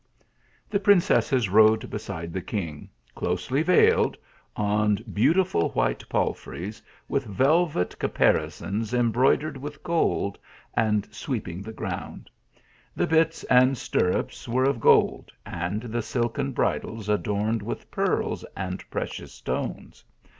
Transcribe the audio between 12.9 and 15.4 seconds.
the bits and stirrups were of gold,